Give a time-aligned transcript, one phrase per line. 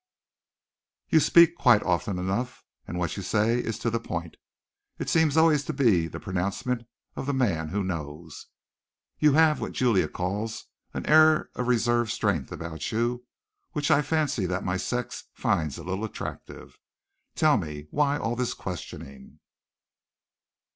[1.09, 4.35] You speak quite often enough, and what you say is to the point.
[4.97, 8.47] It seems always to be the pronouncement of the man who knows.
[9.19, 13.27] You have what Julia calls an air of reserved strength about you,
[13.73, 16.79] which I fancy that my sex finds a little attractive.
[17.35, 19.37] Tell me, why all this questioning?"